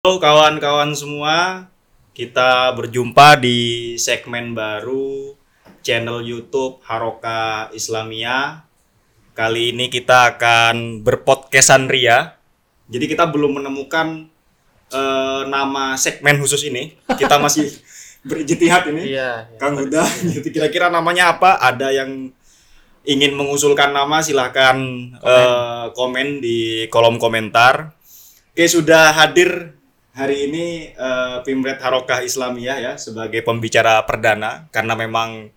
[0.00, 1.68] Halo kawan-kawan semua,
[2.16, 5.36] kita berjumpa di segmen baru
[5.84, 8.64] channel YouTube Haroka Islamia.
[9.36, 12.40] Kali ini kita akan berpodcastan ria.
[12.88, 14.24] Jadi kita belum menemukan
[14.88, 16.96] eh, nama segmen khusus ini.
[17.04, 17.68] Kita masih
[18.32, 19.12] berijtihad ini.
[19.12, 19.52] Iya.
[19.60, 20.00] Kang Huda,
[20.40, 21.60] jadi kira-kira namanya apa?
[21.60, 22.32] Ada yang
[23.04, 24.80] ingin mengusulkan nama silahkan
[25.12, 27.92] eh, komen di kolom komentar.
[28.56, 29.76] Oke sudah hadir
[30.10, 35.48] hari ini eh, Pimret Harokah Islamiyah ya sebagai pembicara perdana karena memang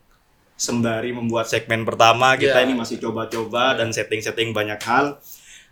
[0.54, 2.66] sembari membuat segmen pertama kita Ya.
[2.66, 5.18] ini masih coba-coba dan setting-setting banyak hal.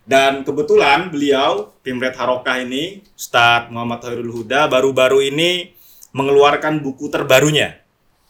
[0.02, 5.70] Dan kebetulan beliau Pimret Harokah ini Ustadz Muhammad Khairul Huda baru-baru ini
[6.10, 7.78] mengeluarkan buku terbarunya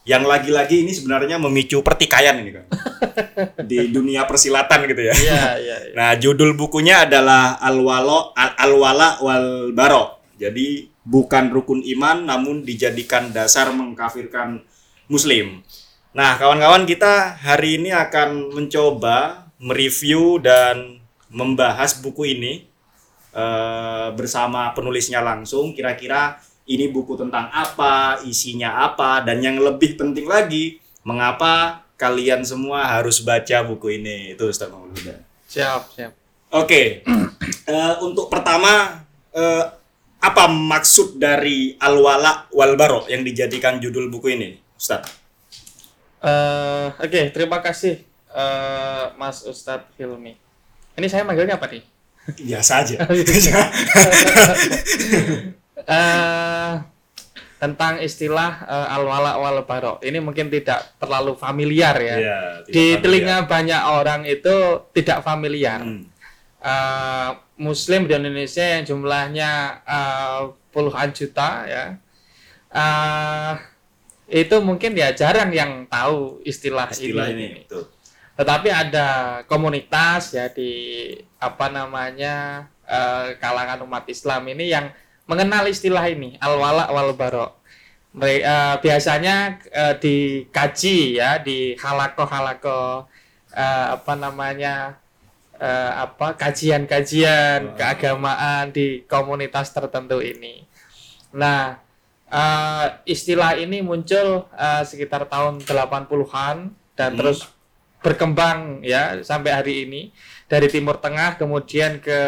[0.05, 2.65] yang lagi-lagi ini sebenarnya memicu pertikaian ini kan
[3.71, 5.13] di dunia persilatan gitu ya.
[5.15, 5.77] Iya, iya.
[5.89, 5.95] iya.
[5.97, 10.22] Nah, judul bukunya adalah Al-Wala Al- Al-Wala wal Baro.
[10.43, 14.59] Jadi bukan rukun iman namun dijadikan dasar mengkafirkan
[15.07, 15.63] muslim.
[16.11, 20.99] Nah, kawan-kawan kita hari ini akan mencoba mereview dan
[21.31, 22.67] membahas buku ini
[23.33, 30.29] eh, bersama penulisnya langsung kira-kira ini buku tentang apa, isinya apa dan yang lebih penting
[30.29, 34.37] lagi mengapa kalian semua harus baca buku ini.
[34.37, 35.23] Itu Ustaz Huda.
[35.49, 36.13] Siap, siap.
[36.53, 37.01] Oke,
[37.63, 39.65] Eh, untuk pertama eh,
[40.23, 45.03] apa maksud dari Al-Wala wal Baro yang dijadikan judul buku ini, Ustaz?
[46.23, 47.99] Eh, Oke, terima kasih
[48.31, 50.39] eh, Mas Ustadz Hilmi.
[50.95, 51.83] Ini saya manggilnya apa nih?
[52.39, 52.97] Biasa aja.
[55.83, 56.73] Eh,
[57.59, 59.99] tentang istilah eh, al-wala wal baro.
[59.99, 62.15] Ini mungkin tidak terlalu familiar ya.
[62.63, 63.01] Tidak Di familiar.
[63.03, 64.55] telinga banyak orang itu
[64.95, 65.83] tidak familiar.
[65.83, 66.07] Hmm.
[66.63, 69.49] Eh, Muslim di Indonesia yang jumlahnya
[69.85, 70.41] eh,
[70.73, 71.85] puluhan juta ya.
[72.73, 73.53] Eh,
[74.33, 77.45] itu mungkin ya jarang yang tahu istilah, Istilah ini.
[77.45, 77.61] ini.
[77.69, 77.85] Tuh.
[78.33, 79.07] Tetapi ada
[79.45, 84.89] komunitas ya di apa namanya eh, kalangan umat Islam ini yang
[85.29, 87.61] mengenal istilah ini al-wala wal baro.
[88.13, 93.05] Mere- eh, biasanya eh, dikaji ya di halako-halako
[93.53, 94.97] eh, apa namanya
[95.59, 97.75] eh, apa kajian-kajian Wah.
[97.77, 100.65] keagamaan di komunitas tertentu ini.
[101.33, 101.77] Nah,
[102.29, 107.19] eh, istilah ini muncul eh, sekitar tahun 80-an dan Hmm.
[107.19, 107.49] terus
[108.03, 110.11] berkembang ya sampai hari ini
[110.51, 112.19] dari Timur Tengah kemudian ke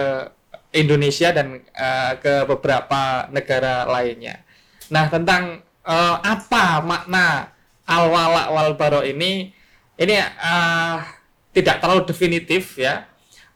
[0.71, 4.43] Indonesia dan eh, ke beberapa negara lainnya.
[4.91, 7.51] Nah, tentang eh, apa makna
[7.85, 9.53] al-wala wal baro ini
[9.95, 10.97] ini eh,
[11.55, 13.07] tidak terlalu definitif ya.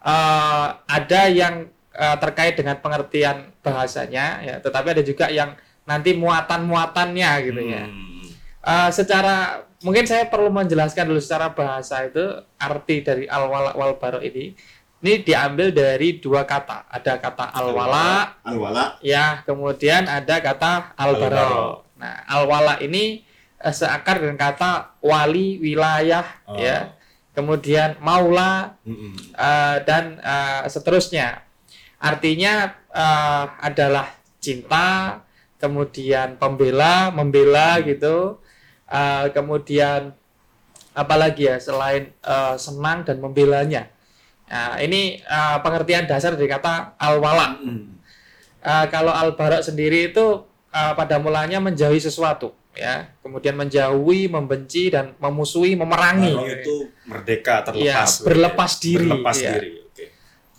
[0.09, 1.55] Eh, ada yang
[1.93, 5.53] eh, terkait dengan pengertian bahasanya ya, tetapi ada juga yang
[5.83, 7.83] nanti muatan-muatannya gitu ya.
[7.85, 8.23] Hmm.
[8.63, 9.35] Eh, secara
[9.79, 12.23] mungkin saya perlu menjelaskan dulu secara bahasa itu
[12.57, 14.55] arti dari al-wala wal baro ini.
[14.99, 16.91] Ini diambil dari dua kata.
[16.91, 18.99] Ada kata al-wala Al-Wala.
[18.99, 21.23] ya, kemudian ada kata Al-baro.
[21.23, 21.67] al-baro.
[21.95, 23.23] Nah, al-wala ini
[23.59, 26.59] seakar dengan kata wali wilayah Oh.
[26.59, 26.95] ya.
[27.29, 29.15] Kemudian maula Mm-mm.
[29.37, 31.45] eh, dan eh, seterusnya.
[32.01, 35.21] Artinya eh, adalah cinta,
[35.61, 38.43] kemudian pembela, membela gitu.
[38.89, 40.11] Eh, kemudian
[40.97, 43.87] apalagi ya selain eh, senang dan membelanya.
[44.49, 47.61] Nah, ini eh, pengertian dasar dari kata al-wala.
[47.61, 48.01] Mm-mm.
[48.59, 50.43] Eh, kalau al-bara sendiri itu
[50.75, 56.33] eh, pada mulanya menjauhi sesuatu ya, kemudian menjauhi, membenci dan memusuhi, memerangi.
[56.33, 56.75] Baro itu
[57.05, 58.11] merdeka, Iya, terlepas.
[58.23, 59.51] berlepas diri, Berlepas iya.
[59.59, 59.69] diri.
[59.83, 60.05] Oke.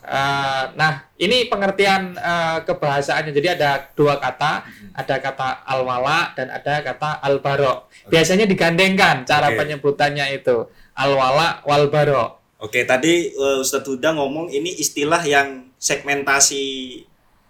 [0.00, 3.32] Eh, nah, ini pengertian eh, kebahasaannya.
[3.32, 7.88] Jadi ada dua kata, ada kata al-wala dan ada kata al-baro.
[8.08, 9.58] Biasanya digandengkan cara Oke.
[9.60, 12.40] penyebutannya itu al-wala wal baro.
[12.60, 16.60] Oke, tadi uh, Ustadz Huda ngomong ini istilah yang segmentasi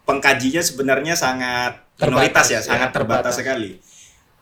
[0.07, 3.35] pengkajinya sebenarnya sangat minoritas Terbatas, ya, ya, sangat terbatas, terbatas.
[3.35, 3.71] sekali.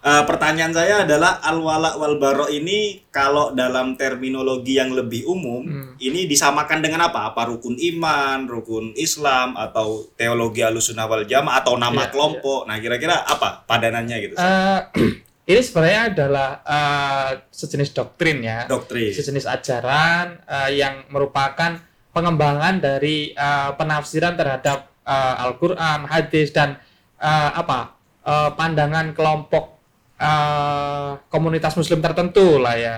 [0.09, 5.93] Eh, pertanyaan saya adalah al-wala wal baro ini kalau dalam terminologi yang lebih umum Hmm.
[6.01, 7.29] ini disamakan dengan apa?
[7.29, 12.65] Apa rukun iman, rukun Islam atau teologi alusunah wal jamaah atau nama Iya, kelompok?
[12.65, 14.35] Nah, kira-kira apa padanannya gitu?
[14.35, 14.81] Eh,
[15.51, 18.65] ini sebenarnya adalah eh, sejenis doktrin ya.
[18.65, 19.13] Doktrin.
[19.13, 21.77] sejenis ajaran eh, yang merupakan
[22.11, 26.81] pengembangan dari eh, penafsiran terhadap eh, Al-Qur'an, hadis dan
[27.21, 27.93] eh, apa?
[28.25, 29.77] eh, pandangan kelompok
[30.19, 32.97] eh, komunitas muslim tertentu lah ya.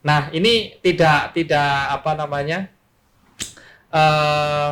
[0.00, 2.68] Nah, ini tidak tidak apa namanya?
[3.90, 4.70] eh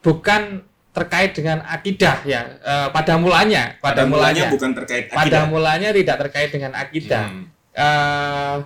[0.00, 0.64] bukan
[0.96, 5.44] terkait dengan akidah ya eh, pada mulanya pada mulanya bukan terkait pada akidah.
[5.46, 7.44] mulanya tidak terkait dengan akidah Hmm.
[7.76, 8.56] eh,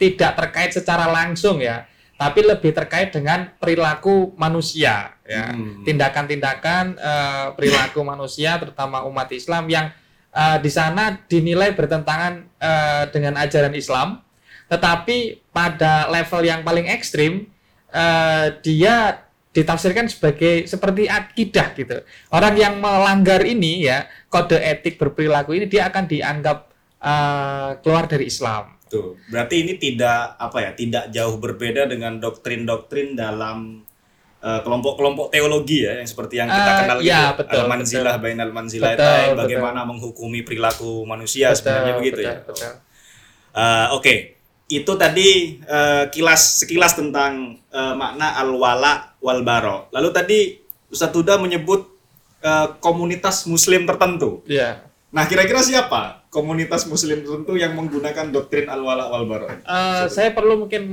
[0.00, 1.84] tidak terkait secara langsung ya
[2.16, 5.84] tapi lebih terkait dengan perilaku manusia ya Hmm.
[5.84, 9.92] tindakan-tindakan eh, perilaku manusia terutama umat Islam yang
[10.32, 14.20] eh, di sana dinilai bertentangan eh, dengan ajaran Islam
[14.72, 17.44] tetapi pada level yang paling ekstrim
[17.92, 22.00] eh, dia ditafsirkan sebagai seperti akidah gitu.
[22.32, 26.58] Orang yang melanggar ini ya kode etik berperilaku ini dia akan dianggap
[27.04, 28.80] eh, keluar dari Islam.
[28.88, 33.80] Tuh, berarti ini tidak apa ya, tidak jauh berbeda dengan doktrin-doktrin dalam
[34.42, 38.90] kelompok-kelompok teologi ya, yang seperti yang kita Eh, kenal ya, gitu, betul, al-manzilah bainal manzilah
[38.98, 42.34] Betul, bagaimana menghukumi perilaku manusia sebenarnya begitu betul, ya.
[42.42, 42.70] betul.
[43.54, 44.14] Eh, Oke,
[44.66, 45.28] itu tadi
[45.62, 49.86] eh, kilas sekilas tentang eh, makna al-wala wal baro.
[49.94, 50.38] Lalu tadi
[50.90, 51.86] Ustadz Huda menyebut
[52.42, 54.42] eh, komunitas Muslim tertentu.
[54.50, 54.82] Ya.
[55.12, 59.46] Nah, kira-kira siapa komunitas Muslim tertentu yang menggunakan doktrin al-wala wal baro?
[59.52, 60.88] Eh, saya perlu mungkin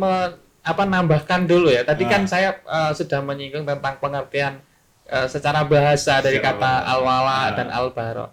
[0.62, 1.82] apa nambahkan dulu ya.
[1.84, 2.10] Tadi Ah.
[2.10, 4.60] kan saya eh, sudah menyinggung tentang pengertian
[5.06, 7.46] eh, secara bahasa dari Secara kata al-wala Ah.
[7.56, 8.26] dan al-baro.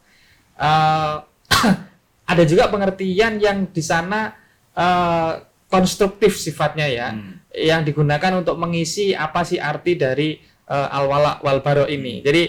[0.56, 1.14] Eh,
[2.32, 4.34] ada juga pengertian yang di sana
[4.76, 5.32] eh,
[5.66, 7.40] konstruktif sifatnya ya, Hmm.
[7.50, 10.36] yang digunakan untuk mengisi apa sih arti dari
[10.66, 12.20] eh, al-wala wal baro ini.
[12.20, 12.42] Jadi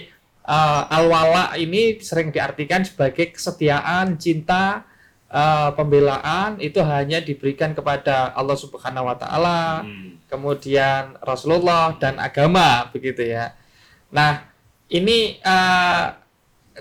[0.44, 4.84] eh, al-wala ini sering diartikan sebagai kesetiaan, cinta,
[5.28, 10.20] eh, pembelaan itu hanya diberikan kepada Allah Subhanahu wa taala, Hmm.
[10.28, 13.52] kemudian Rasulullah dan agama begitu ya.
[14.12, 14.48] Nah,
[14.88, 16.06] ini eh,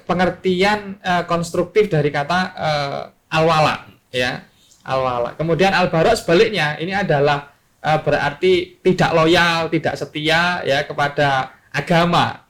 [0.07, 3.03] pengertian eh, konstruktif dari kata eh,
[3.35, 4.45] al-wala ya.
[4.87, 5.35] Al-wala.
[5.35, 7.51] Kemudian al-bara sebaliknya, ini adalah
[7.83, 12.47] eh, berarti tidak loyal, tidak setia ya kepada agama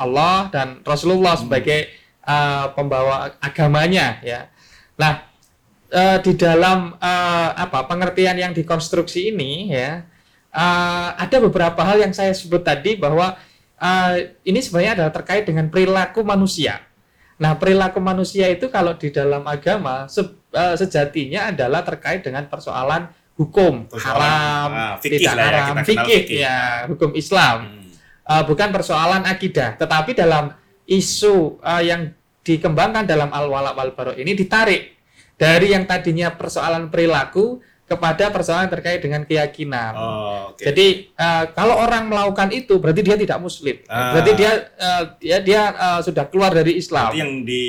[0.00, 1.84] Allah dan Rasulullah sebagai
[2.24, 4.48] eh, pembawa agamanya ya.
[4.98, 5.22] Nah,
[5.88, 10.02] eh, di dalam eh, apa pengertian yang dikonstruksi ini ya
[10.50, 13.38] eh, ada beberapa hal yang saya sebut tadi bahwa
[13.78, 16.82] eh, ini sebenarnya adalah terkait dengan perilaku manusia.
[17.38, 23.06] Nah, perilaku manusia itu kalau di dalam agama se- eh, sejatinya adalah terkait dengan persoalan
[23.38, 26.38] hukum Persoalan, haram, ah, fikih tidak lah ya, haram, kenal fikih fikih.
[26.42, 26.58] ya,
[26.90, 27.56] hukum Islam.
[27.70, 27.86] Hmm.
[28.28, 30.50] Eh, bukan persoalan akidah, tetapi dalam
[30.90, 32.10] isu eh, yang
[32.48, 34.96] dikembangkan dalam al-wala wal bara ini ditarik
[35.36, 39.92] dari yang tadinya persoalan perilaku kepada persoalan terkait dengan keyakinan.
[39.96, 40.60] Oh, oke.
[40.60, 43.80] Jadi eh, kalau orang melakukan itu berarti dia tidak muslim.
[43.88, 44.12] Ah.
[44.12, 47.08] Berarti dia eh, dia dia eh, sudah keluar dari Islam.
[47.08, 47.64] Berarti yang di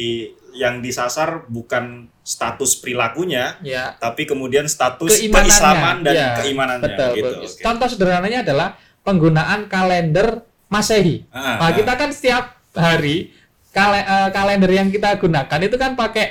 [0.60, 3.96] yang disasar bukan status perilakunya, Ya.
[3.96, 7.10] tapi kemudian status keislaman dan Ya, keimanannya Betul.
[7.16, 7.32] gitu.
[7.32, 7.48] betul.
[7.48, 7.64] Oke.
[7.64, 8.76] Contoh sederhananya adalah
[9.08, 11.26] penggunaan kalender Masehi.
[11.32, 11.72] Ah, Nah, ah.
[11.72, 13.32] kita kan setiap hari
[13.70, 16.26] kale- eh, kalender yang kita gunakan itu kan pakai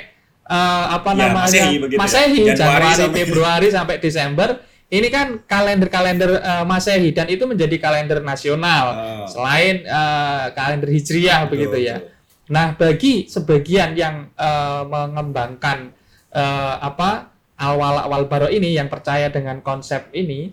[0.45, 2.01] eh, apa Ya, namanya Masehi begitu ya.
[2.01, 4.49] Masehi, Januari Januari, sampai- Februari sampai Desember.
[4.89, 8.97] Ini kan kalender-kalender eh, Masehi dan itu menjadi kalender nasional Ah.
[9.25, 11.95] selain eh, kalender Hijriah Betul, begitu ya.
[11.97, 12.17] betul.
[12.49, 15.93] Nah, bagi sebagian yang eh, mengembangkan
[16.29, 17.29] eh, apa
[17.61, 20.49] awal awal baro ini yang percaya dengan konsep ini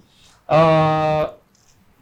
[0.46, 1.24] eh,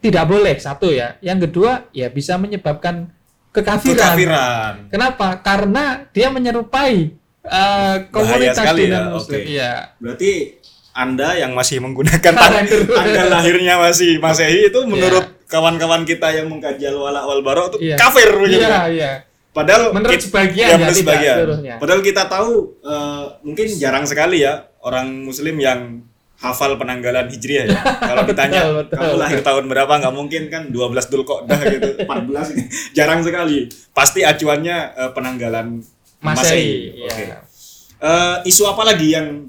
[0.03, 1.15] tidak boleh satu ya.
[1.21, 3.15] Yang kedua ya bisa menyebabkan
[3.55, 3.95] kekafiran.
[3.95, 4.73] Kekafiran.
[4.91, 5.29] Kenapa?
[5.39, 7.15] Karena dia menyerupai
[7.47, 9.39] eh, komunitas sekali dunia ya, muslim.
[9.39, 9.47] oke.
[9.47, 9.73] Iya.
[10.03, 10.33] Berarti
[10.95, 12.35] Anda yang masih menggunakan
[12.99, 14.91] tanggal lahirnya masih Masehi itu Iya.
[14.91, 17.97] menurut kawan-kawan kita yang mengkaji al-wala wal baro itu Iya.
[17.97, 18.67] kafir begitu.
[18.67, 19.13] Iya, iya.
[19.55, 21.37] Padahal Menurut sebagian ya, ya, menurut sebagian.
[21.79, 26.03] Padahal kita tahu eh, mungkin jarang sekali ya orang muslim yang
[26.37, 27.79] hafal penanggalan hijriah ya.
[28.11, 32.53] Kalau ditanya Betul, betul, kamu lahir tahun berapa nggak mungkin kan 12 Dzulqa'dah gitu, 14
[32.53, 32.63] ini.
[32.97, 33.67] jarang sekali.
[33.91, 35.81] Pasti acuannya eh, penanggalan
[36.21, 37.05] Masehi.
[37.05, 37.21] Oke.
[37.21, 37.39] Iya.
[37.99, 39.49] Eh, isu apa lagi yang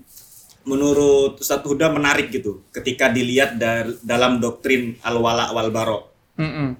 [0.63, 6.73] menurut Ustadz Huda menarik gitu ketika dilihat dar- dalam doktrin al-wala wal baro Mm-mm.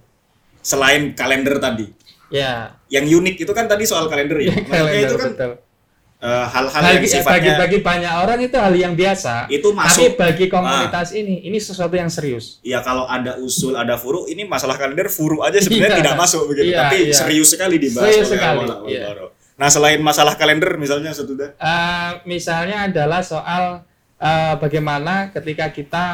[0.59, 1.85] selain kalender tadi
[2.33, 2.74] Ya.
[2.89, 5.51] yang unik itu kan tadi soal kalender ya Maksudnya Kalender, itu kan betul.
[6.17, 9.45] Eh, hal-hal bagi, yang bagi sifatnya bagi banyak orang itu hal yang biasa.
[9.48, 10.17] itu Tapi masuk Ah.
[10.17, 12.57] bagi komunitas ini, ini sesuatu yang serius.
[12.62, 16.01] ya kalau ada usul ada furu ini masalah kalender furu aja sebenarnya Iya.
[16.01, 17.13] tidak masuk begitu Iya, tapi iya.
[17.13, 19.07] serius sekali dibahas Serius oleh sekali, wal iya.
[19.55, 23.63] nah selain masalah kalender misalnya Ustadz Huda Eh, misalnya adalah soal
[24.17, 26.05] eh, bagaimana ketika kita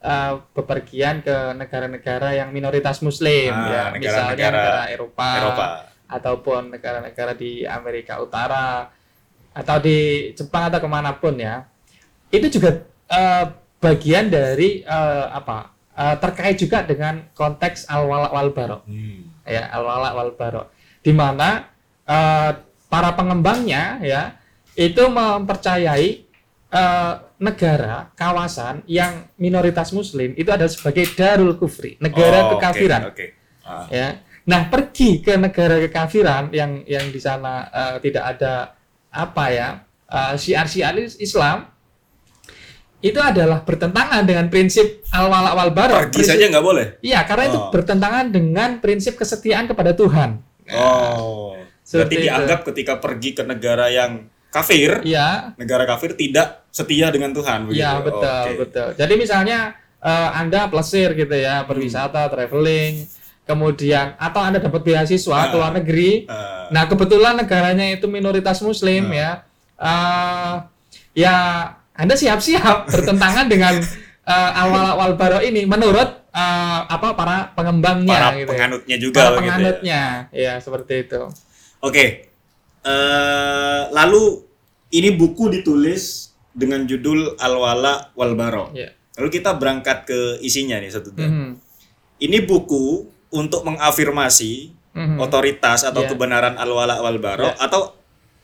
[0.00, 5.66] eh, bepergian ke negara-negara yang minoritas Muslim, ya, Ah, misalnya negara-negara negara Eropa, Eropa
[6.08, 8.88] ataupun negara-negara di Amerika Utara
[9.50, 11.66] atau di Jepang atau ke mana pun ya,
[12.30, 13.44] itu juga eh,
[13.80, 15.72] bagian dari eh, apa?
[15.96, 18.82] eh, terkait juga dengan konteks al wal baro.
[18.88, 19.28] Hmm.
[19.50, 20.62] ya al-wala wal bara
[21.02, 21.66] di mana
[22.06, 22.50] eh,
[22.86, 24.22] para pengembangnya ya
[24.78, 26.08] itu mempercayai
[26.70, 33.34] eh, negara kawasan yang minoritas muslim itu adalah sebagai darul kufri negara Oh, kekafiran Oke.
[33.66, 33.88] Ah.
[33.90, 34.08] ya
[34.46, 38.52] nah pergi ke negara kekafiran yang yang di sana eh, tidak ada
[39.10, 39.68] apa ya
[40.06, 41.66] eh, syiar-syiar Islam
[43.00, 46.86] itu adalah bertentangan dengan prinsip al-wala wal bara Pergi saja nggak boleh.
[47.00, 47.72] Iya, karena itu Oh.
[47.72, 50.36] bertentangan dengan prinsip kesetiaan kepada Tuhan.
[50.76, 51.56] Oh.
[51.56, 52.24] Berarti Seperti itu.
[52.28, 57.98] dianggap ketika pergi ke negara yang kafir, Iya, negara kafir tidak setia dengan Tuhan iya
[57.98, 58.68] betul, Oke.
[58.68, 58.88] betul.
[58.94, 59.58] Jadi misalnya
[60.00, 63.04] eh, Anda plesir gitu ya, berwisata, traveling,
[63.50, 65.50] kemudian atau Anda dapat beasiswa Ah.
[65.50, 66.24] ke luar negeri.
[66.24, 69.12] Ah, Nah, kebetulan negaranya itu minoritas muslim Ah.
[69.12, 69.30] ya.
[69.76, 70.54] Eh,
[71.18, 71.34] ya
[71.92, 73.74] Anda siap-siap bertentangan dengan
[74.22, 78.48] eh, awal awal baro ini menurut eh, apa para pengembangnya para gitu ya.
[78.48, 79.36] penganutnya juga Para ya.
[79.36, 81.20] penganutnya, ya seperti itu.
[81.80, 82.30] Oke.
[82.80, 84.46] Eh, lalu
[84.90, 88.70] ini buku ditulis dengan judul Al-Wala wal Baro.
[88.72, 88.94] Ya.
[89.14, 91.10] Lalu kita berangkat ke isinya nih satu.
[91.12, 91.58] Mhm.
[92.20, 95.22] Ini buku untuk mengafirmasi Mhm.
[95.22, 96.08] otoritas atau Ya.
[96.10, 97.54] kebenaran Al-Wala wal Baro Ya.
[97.62, 97.94] atau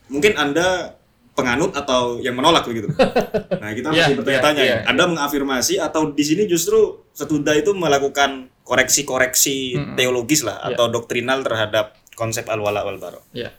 [0.07, 0.95] mungkin Anda
[1.35, 2.87] penganut atau yang menolak begitu.
[3.61, 4.77] Nah, kita Ya, masih bertanya-tanya ya, ya.
[4.81, 4.89] ya.
[4.89, 9.95] Anda mengafirmasi atau di sini justru Setuda itu melakukan koreksi-koreksi Mm-mm.
[9.97, 10.77] teologis lah Ya.
[10.77, 13.25] atau doktrinal terhadap konsep Al-Wala wal Baro.
[13.33, 13.49] Ya.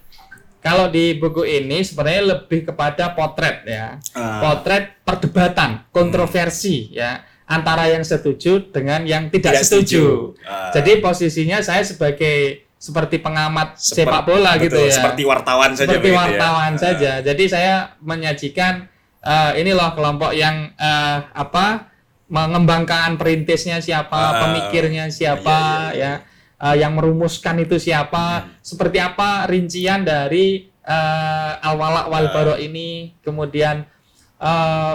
[0.59, 3.99] Kalau di buku ini sebenarnya lebih kepada potret ya.
[4.15, 4.39] Ah.
[4.43, 10.03] Potret perdebatan, kontroversi ya antara yang setuju dengan yang tidak, Tidak setuju.
[10.05, 10.05] setuju.
[10.45, 10.69] Ah.
[10.71, 14.95] Jadi posisinya saya sebagai seperti pengamat Seper- sepak bola gitu betul, ya.
[14.95, 16.17] Seperti wartawan saja seperti ya.
[16.21, 16.79] wartawan Ah.
[16.79, 17.13] saja.
[17.21, 18.87] Jadi saya menyajikan
[19.19, 21.91] eh, ini loh kelompok yang eh, apa
[22.29, 24.33] mengembangkan perintisnya siapa, Ah.
[24.45, 26.27] pemikirnya siapa, Iya, iya, ya,
[26.59, 28.51] Eh, yang merumuskan itu siapa, Hmm.
[28.59, 30.67] seperti apa rincian dari
[31.61, 32.33] al-wala wal Ah.
[32.33, 33.87] bara ini, kemudian
[34.39, 34.95] eh,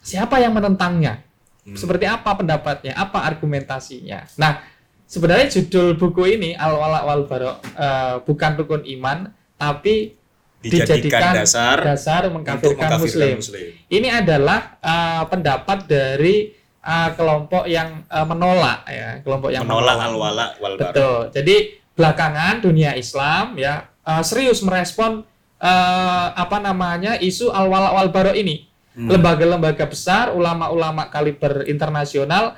[0.00, 1.22] siapa yang menentangnya,
[1.64, 1.80] Hmm.
[1.80, 4.28] seperti apa pendapatnya, apa argumentasinya.
[4.36, 4.60] Nah,
[5.08, 10.12] sebenarnya judul buku ini al-wala wal bara eh, bukan rukun iman, tapi
[10.60, 13.36] dijadikan dasar, dasar untuk mengkafirkan mengkafirkan muslim.
[13.40, 13.66] muslim.
[13.88, 16.52] Ini adalah eh, pendapat dari
[16.84, 20.92] eh, kelompok yang eh, menolak ya, kelompok yang Menolak al-wala wal Baro.
[20.92, 21.20] Betul.
[21.32, 21.56] Jadi
[21.96, 25.24] belakangan dunia Islam ya eh, serius merespon
[25.64, 28.68] eh, apa namanya isu al-wala wal bara ini.
[28.94, 29.10] Hmm.
[29.10, 32.54] Lembaga-lembaga besar, ulama-ulama kaliber internasional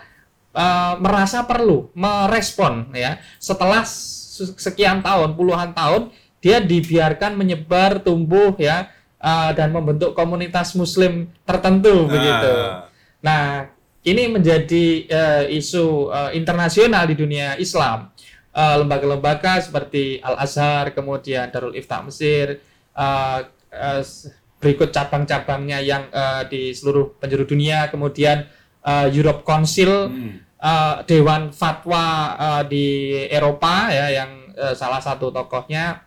[0.53, 6.13] eh, merasa perlu merespon ya setelah se- sekian tahun, puluhan tahun
[6.45, 12.53] dia dibiarkan menyebar, tumbuh ya eh, dan membentuk komunitas muslim tertentu begitu.
[12.53, 12.93] Ah.
[13.25, 13.73] Nah,
[14.05, 18.13] ini menjadi eh, isu eh, internasional di dunia Islam.
[18.57, 22.57] Lembaga-lembaga seperti Al Azhar, kemudian Darul Ifta Mesir,
[22.93, 23.39] eh,
[24.01, 28.47] s- berikut cabang-cabangnya yang eh, di seluruh penjuru dunia, kemudian
[28.83, 30.41] eh, Europe Council, Hmm.
[30.57, 32.87] eh, Dewan Fatwa eh, di
[33.29, 36.01] Eropa ya yang eh, salah satu tokohnya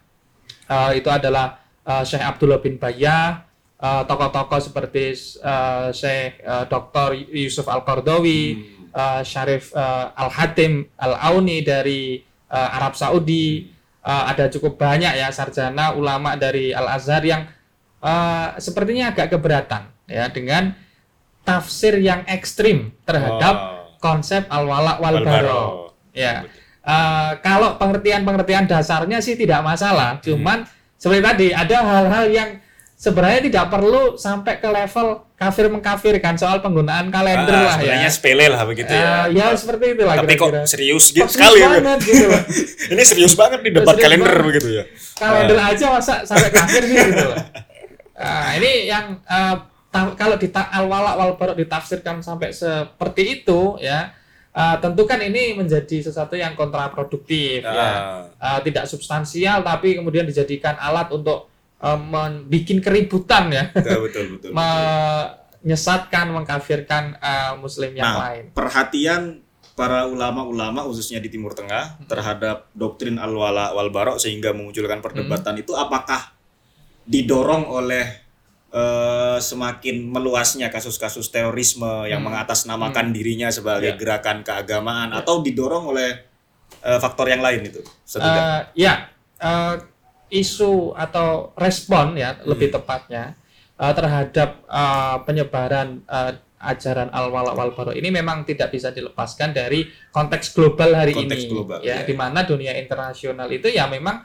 [0.65, 3.45] eh, itu adalah eh, Syekh Abdullah bin Bayyah,
[3.77, 7.13] eh, tokoh-tokoh seperti eh, Syekh eh, Dr.
[7.29, 8.89] Yusuf Al-Qardawi, Hmm.
[8.89, 12.17] eh, Syarif eh, Al-Hatim Al-Auni dari
[12.49, 13.69] eh, Arab Saudi,
[14.01, 17.45] eh, ada cukup banyak ya sarjana ulama dari Al-Azhar yang
[17.99, 20.73] eh, sepertinya agak keberatan ya dengan
[21.41, 23.67] tafsir yang ekstrim terhadap Oh.
[23.99, 25.63] konsep al-wala wal baro.
[26.11, 26.45] Ya.
[26.81, 30.23] Eh, kalau pengertian-pengertian dasarnya sih tidak masalah, Hmm.
[30.23, 30.57] cuman
[30.95, 32.49] seperti tadi ada hal-hal yang
[32.93, 37.79] sebenarnya tidak perlu sampai ke level kafir mengkafirkan soal penggunaan kalender Ah, lah ya.
[37.79, 38.99] sebenarnya sepele lah begitu ya.
[39.25, 40.67] Eh, ya seperti itulah Tapi kok kira-kira.
[40.67, 41.69] serius Kok gitu serius sekali ya.
[41.69, 42.25] banget gitu.
[42.91, 44.47] Ini serius banget nih debat Serius kalender banget.
[44.47, 44.83] begitu ya.
[45.15, 47.37] kalender aja masa sampai kafir sih gitu loh.
[48.19, 49.15] Nah, ini yang
[49.87, 54.11] ta- kalau di al-wala wal bara ditafsirkan sampai seperti itu ya
[54.49, 57.71] eh, tentu kan ini menjadi sesuatu yang kontraproduktif ya.
[57.71, 58.57] Ah.
[58.57, 61.47] Eh, tidak substansial tapi kemudian dijadikan alat untuk
[61.79, 64.49] eh, membuat keributan ya Betul betul betul.
[64.51, 64.53] betul.
[65.61, 69.21] menyesatkan mengkafirkan eh, muslim yang Nah, lain perhatian
[69.73, 75.63] para ulama-ulama khususnya di Timur Tengah terhadap doktrin al-wala wal bara sehingga memunculkan perdebatan Hmm.
[75.63, 76.35] itu apakah
[77.05, 78.27] didorong oleh
[78.69, 82.29] eh, semakin meluasnya kasus-kasus terorisme yang Hmm.
[82.29, 83.97] mengatasnamakan dirinya sebagai Ya.
[83.97, 85.25] gerakan keagamaan Ya.
[85.25, 86.21] atau didorong oleh
[86.85, 87.81] eh, faktor yang lain itu?
[88.21, 89.09] Eh, ya,
[89.41, 89.73] eh,
[90.29, 93.33] isu atau respon ya lebih tepatnya
[93.73, 99.87] eh, terhadap eh, penyebaran eh, ajaran al-wala wal bara ini memang tidak bisa dilepaskan dari
[100.13, 104.21] konteks global hari Konteks ini global, ya ya, di mana dunia internasional itu ya memang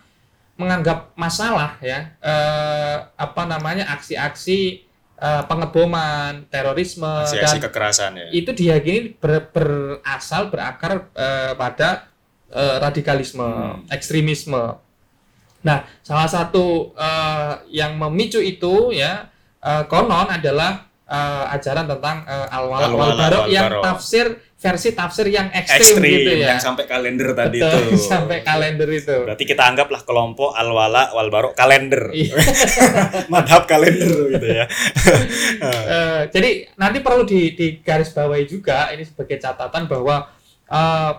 [0.55, 4.87] menganggap masalah ya eh, apa namanya aksi-aksi
[5.19, 12.07] eh, pengeboman terorisme aksi-aksi dan kekerasan ya itu diyakini ber- berasal berakar eh, pada
[12.51, 13.83] eh, radikalisme Hmm.
[13.91, 14.79] ekstremisme
[15.61, 19.27] nah salah satu eh, yang memicu itu ya
[19.59, 25.53] eh, konon adalah eh, ajaran tentang eh, al-wala wal wal yang tafsir versi tafsir yang
[25.53, 26.57] ekstrim, ekstrim gitu ya.
[26.57, 28.01] yang sampai kalender tadi Betul, itu.
[28.17, 29.17] sampai kalender itu.
[29.29, 32.09] Berarti kita anggaplah kelompok al-wala wal baro kalender.
[32.17, 32.33] Iya.
[33.33, 34.65] madhab kalender gitu ya.
[35.65, 40.33] Eh, jadi nanti perlu di, digarisbawahi juga ini sebagai catatan bahwa
[40.69, 41.13] eh,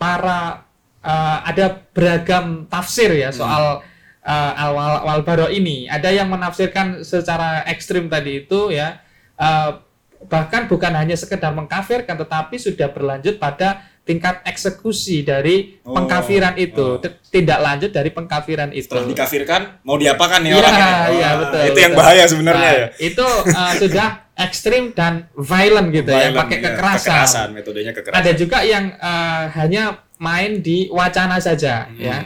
[0.00, 0.64] para
[1.04, 3.84] eh, ada beragam tafsir ya soal
[4.24, 5.84] eh, al wal, wal ini.
[5.84, 9.04] Ada yang menafsirkan secara ekstrim tadi itu ya
[9.36, 9.70] eh,
[10.26, 16.78] bahkan bukan hanya sekedar mengkafirkan tetapi sudah berlanjut pada tingkat eksekusi dari Oh, pengkafiran itu
[16.78, 16.98] oh.
[16.98, 21.32] T- tindak lanjut dari pengkafiran itu setelah dikafirkan mau diapakan nih Iya, orangnya iya, Wah,
[21.42, 22.02] betul, itu yang betul.
[22.02, 26.64] bahaya sebenarnya Nah, ya itu uh, sudah ekstrim dan violent gitu ya, Violent, pakai ya,
[26.70, 27.46] kekerasan.
[27.52, 29.84] metodenya kekerasan Ada juga yang uh, hanya
[30.16, 31.98] main di wacana saja Hmm.
[31.98, 32.18] ya.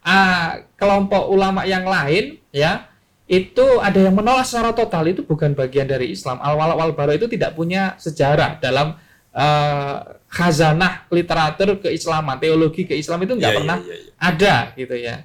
[0.00, 2.88] Uh, kelompok ulama yang lain ya
[3.30, 6.42] itu ada yang menolak secara total itu bukan bagian dari Islam.
[6.42, 8.98] Al-wala wal itu tidak punya sejarah dalam
[9.30, 9.96] uh,
[10.26, 14.10] khazanah literatur keislaman, teologi keislaman itu nggak Iya, pernah iya, iya.
[14.18, 15.16] ada gitu ya.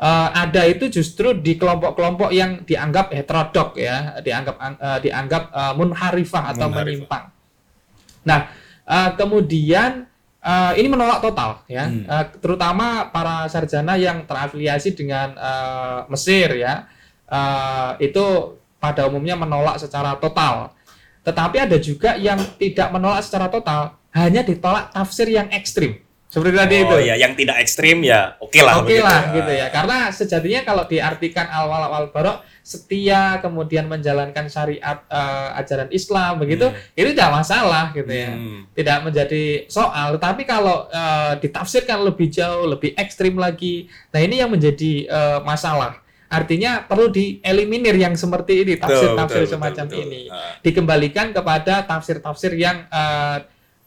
[0.00, 6.56] Eh, ada itu justru di kelompok-kelompok yang dianggap heterodok ya, dianggap eh, dianggap eh, munharifah
[6.56, 6.80] atau Munharifah.
[6.88, 7.24] menyimpang.
[8.24, 8.40] Nah,
[8.88, 10.08] eh, kemudian
[10.40, 12.08] eh, ini menolak total ya, Hmm.
[12.08, 16.88] Eh, terutama para sarjana yang terafiliasi dengan eh, Mesir ya,
[17.30, 20.74] eh, itu pada umumnya menolak secara total.
[21.22, 26.00] Tetapi ada juga yang tidak menolak secara total, hanya ditolak tafsir yang ekstrim.
[26.30, 26.94] Seperti tadi itu.
[26.94, 29.66] oh ya yang tidak ekstrim ya oke lah Oke begitu lah gitu ya.
[29.74, 36.38] Karena sejatinya kalau diartikan al wala wal barok setia kemudian menjalankan syariat eh, ajaran Islam
[36.38, 38.30] begitu, itu tidak masalah gitu ya.
[38.30, 38.62] Hmm.
[38.70, 44.54] Tidak menjadi soal, tapi kalau eh, ditafsirkan lebih jauh, lebih ekstrim lagi, nah ini yang
[44.54, 45.98] menjadi eh, masalah.
[46.30, 50.06] Artinya perlu dieliminir yang seperti ini, tafsir-tafsir betul, semacam betul, betul.
[50.08, 50.54] ini Ah.
[50.60, 53.36] dikembalikan kepada tafsir-tafsir yang eh,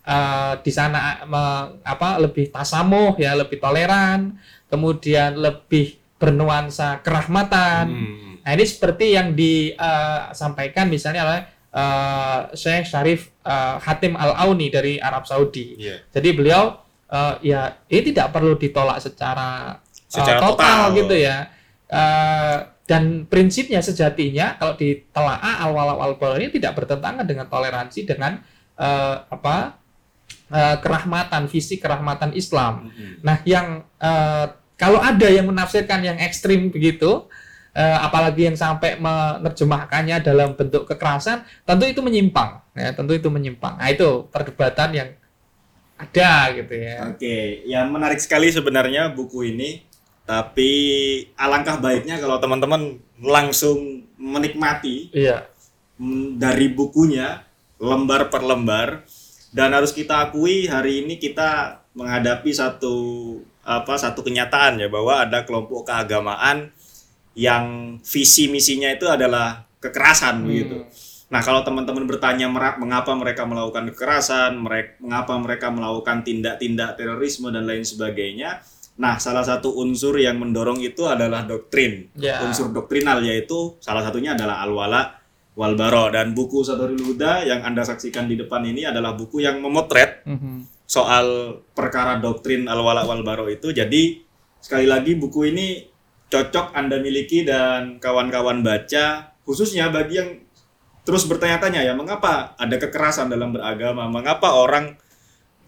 [0.04, 4.36] eh, di sana me- apa lebih tasamuh ya lebih toleran
[4.68, 8.36] kemudian lebih bernuansa kerahmatan Hmm.
[8.40, 11.40] nah ini seperti yang disampaikan misalnya oleh
[11.72, 16.04] eh, Syekh Syarif eh, Hatim Al Auni dari Arab Saudi Iya.
[16.10, 16.64] jadi beliau
[17.08, 20.52] eh, ya ini tidak perlu ditolak secara, eh, Secara total,
[20.92, 20.98] total.
[20.98, 21.38] gitu ya.
[21.94, 28.42] Eh, dan prinsipnya sejatinya kalau ditelaah al-wala wal bara ini tidak bertentangan dengan toleransi dengan
[28.76, 29.78] eh, apa
[30.50, 32.90] eh, kerahmatan visi kerahmatan Islam.
[32.90, 33.14] Hmm.
[33.22, 37.30] Nah, yang eh, kalau ada yang menafsirkan yang ekstrim begitu,
[37.78, 42.58] eh, apalagi yang sampai menerjemahkannya dalam bentuk kekerasan, tentu itu menyimpang.
[42.74, 43.78] Ya, tentu itu menyimpang.
[43.78, 45.10] Nah, itu perdebatan yang
[45.94, 47.14] ada gitu ya.
[47.14, 49.93] Oke, ya menarik sekali sebenarnya buku ini.
[50.24, 50.72] Tapi
[51.36, 55.48] alangkah baiknya kalau teman-teman langsung menikmati Iya.
[56.40, 57.44] dari bukunya
[57.78, 59.04] lembar per lembar
[59.52, 62.96] dan harus kita akui hari ini kita menghadapi satu
[63.64, 66.72] apa satu kenyataan ya bahwa ada kelompok keagamaan
[67.36, 70.84] yang visi misinya itu adalah kekerasan begitu.
[71.34, 72.46] Nah, kalau teman-teman bertanya
[72.78, 78.62] mengapa mereka melakukan kekerasan, mereka mengapa mereka melakukan tindak-tindak terorisme dan lain sebagainya.
[78.94, 82.14] Nah, salah satu unsur yang mendorong itu adalah doktrin.
[82.14, 82.46] Ya.
[82.46, 85.18] Unsur doktrinal yaitu salah satunya adalah al-wala
[85.54, 89.62] wal bara dan buku Sadarul Huda yang Anda saksikan di depan ini adalah buku yang
[89.62, 90.86] memotret Mhm.
[90.86, 93.74] soal perkara doktrin al-wala wal bara itu.
[93.74, 94.22] Jadi
[94.62, 95.86] sekali lagi buku ini
[96.30, 100.30] cocok Anda miliki dan kawan-kawan baca khususnya bagi yang
[101.04, 104.98] terus bertanya-tanya ya mengapa ada kekerasan dalam beragama, mengapa orang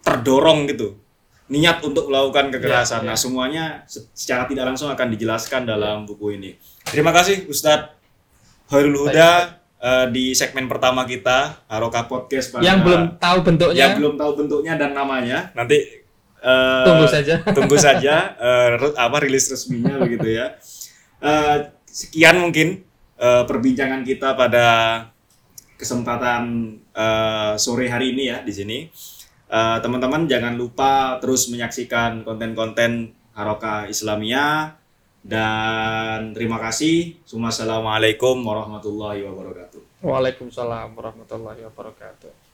[0.02, 0.94] terdorong gitu
[1.48, 3.00] niat untuk melakukan kekerasan.
[3.00, 3.08] Ya, ya.
[3.08, 6.58] Nah, semuanya se- secara tidak langsung akan dijelaskan dalam buku ini.
[6.82, 7.94] Terima kasih Ustadz
[8.66, 9.30] Hoirul Huda
[9.76, 14.30] eh, di segmen pertama kita Haroka Podcast pada Yang belum tahu bentuknya, yang belum tahu
[14.36, 16.02] bentuknya dan namanya nanti
[16.36, 17.34] eh, tunggu saja.
[17.56, 18.14] tunggu saja
[18.72, 20.54] re- apa rilis resminya begitu ya
[21.16, 21.56] Eh,
[21.86, 22.84] sekian mungkin
[23.16, 24.66] eh, perbincangan kita pada
[25.74, 26.42] kesempatan
[26.90, 28.78] eh, sore hari ini ya di sini
[29.46, 34.74] Eh, teman-teman uh, jangan lupa terus menyaksikan konten-konten Haroka Islamia
[35.22, 37.22] dan terima kasih.
[37.22, 40.02] Assalamualaikum warahmatullahi wabarakatuh.
[40.02, 42.45] Waalaikumsalam warahmatullahi wabarakatuh.